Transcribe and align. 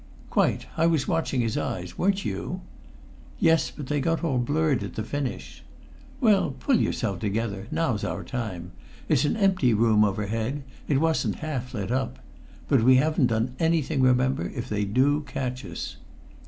"Quite. 0.31 0.65
I 0.77 0.87
was 0.87 1.07
watching 1.07 1.41
his 1.41 1.55
eyes 1.59 1.95
weren't 1.95 2.25
you?" 2.25 2.61
"Yes 3.39 3.69
but 3.69 3.85
they 3.85 3.99
got 4.01 4.23
all 4.23 4.39
blurred 4.39 4.81
at 4.81 4.95
the 4.95 5.03
finish." 5.03 5.61
"Well, 6.19 6.55
pull 6.57 6.77
yourself 6.79 7.19
together; 7.19 7.67
now's 7.69 8.03
our 8.03 8.23
time! 8.23 8.71
It's 9.07 9.25
an 9.25 9.37
empty 9.37 9.75
room 9.75 10.03
overhead; 10.03 10.63
it 10.87 10.99
wasn't 10.99 11.35
half 11.45 11.75
lit 11.75 11.91
up. 11.91 12.17
But 12.67 12.81
we 12.81 12.95
haven't 12.95 13.27
done 13.27 13.53
anything, 13.59 14.01
remember, 14.01 14.49
if 14.55 14.67
they 14.69 14.85
do 14.85 15.21
catch 15.27 15.63
us." 15.63 15.97